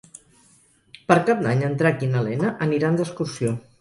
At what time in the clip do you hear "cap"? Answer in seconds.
1.27-1.43